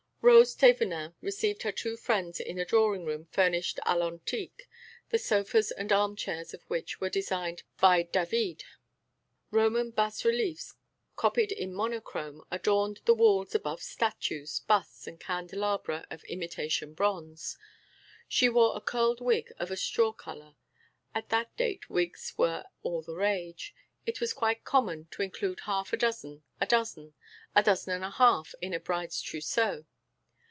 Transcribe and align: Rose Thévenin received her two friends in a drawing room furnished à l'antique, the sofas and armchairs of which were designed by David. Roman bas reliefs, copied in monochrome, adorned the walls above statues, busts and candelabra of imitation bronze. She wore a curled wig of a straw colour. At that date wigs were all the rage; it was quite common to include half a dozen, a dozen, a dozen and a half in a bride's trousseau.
Rose 0.23 0.55
Thévenin 0.55 1.15
received 1.19 1.63
her 1.63 1.71
two 1.71 1.97
friends 1.97 2.39
in 2.39 2.59
a 2.59 2.65
drawing 2.65 3.05
room 3.05 3.25
furnished 3.31 3.79
à 3.87 3.97
l'antique, 3.97 4.69
the 5.09 5.17
sofas 5.17 5.71
and 5.71 5.91
armchairs 5.91 6.53
of 6.53 6.61
which 6.67 7.01
were 7.01 7.09
designed 7.09 7.63
by 7.79 8.03
David. 8.03 8.63
Roman 9.49 9.89
bas 9.89 10.23
reliefs, 10.23 10.75
copied 11.15 11.51
in 11.51 11.73
monochrome, 11.73 12.43
adorned 12.51 13.01
the 13.05 13.15
walls 13.15 13.55
above 13.55 13.81
statues, 13.81 14.59
busts 14.59 15.07
and 15.07 15.19
candelabra 15.19 16.05
of 16.11 16.23
imitation 16.25 16.93
bronze. 16.93 17.57
She 18.27 18.47
wore 18.47 18.77
a 18.77 18.81
curled 18.81 19.21
wig 19.21 19.51
of 19.57 19.71
a 19.71 19.77
straw 19.77 20.13
colour. 20.13 20.55
At 21.15 21.29
that 21.29 21.57
date 21.57 21.89
wigs 21.89 22.35
were 22.37 22.65
all 22.83 23.01
the 23.01 23.15
rage; 23.15 23.73
it 24.05 24.21
was 24.21 24.33
quite 24.33 24.65
common 24.65 25.05
to 25.11 25.23
include 25.23 25.61
half 25.61 25.91
a 25.91 25.97
dozen, 25.97 26.43
a 26.59 26.67
dozen, 26.67 27.15
a 27.55 27.63
dozen 27.63 27.95
and 27.95 28.03
a 28.03 28.11
half 28.11 28.53
in 28.61 28.71
a 28.71 28.79
bride's 28.79 29.19
trousseau. 29.19 29.85